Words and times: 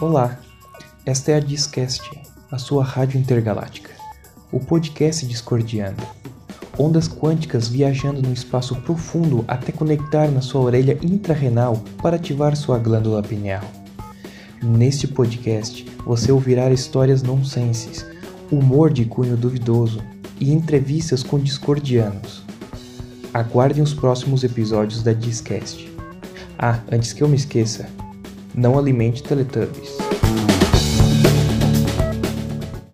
Olá, 0.00 0.40
esta 1.06 1.30
é 1.30 1.36
a 1.36 1.40
Discast, 1.40 2.10
a 2.50 2.58
sua 2.58 2.82
rádio 2.82 3.16
intergaláctica, 3.16 3.90
o 4.50 4.58
podcast 4.58 5.24
discordiano. 5.24 5.96
Ondas 6.76 7.06
quânticas 7.06 7.68
viajando 7.68 8.20
no 8.20 8.32
espaço 8.32 8.74
profundo 8.82 9.44
até 9.46 9.70
conectar 9.70 10.26
na 10.32 10.40
sua 10.40 10.62
orelha 10.62 10.98
intrarrenal 11.00 11.80
para 12.02 12.16
ativar 12.16 12.56
sua 12.56 12.76
glândula 12.76 13.22
pineal. 13.22 13.62
Neste 14.60 15.06
podcast, 15.06 15.86
você 16.04 16.32
ouvirá 16.32 16.72
histórias 16.72 17.22
nonsenses, 17.22 18.04
humor 18.50 18.92
de 18.92 19.04
cunho 19.04 19.36
duvidoso 19.36 20.02
e 20.40 20.52
entrevistas 20.52 21.22
com 21.22 21.38
discordianos. 21.38 22.42
Aguardem 23.32 23.82
os 23.82 23.94
próximos 23.94 24.42
episódios 24.42 25.04
da 25.04 25.12
Discast. 25.12 25.88
Ah, 26.58 26.80
antes 26.90 27.12
que 27.12 27.22
eu 27.22 27.28
me 27.28 27.36
esqueça, 27.36 27.88
não 28.54 28.78
alimente 28.78 29.22
Teletubbies. 29.22 30.13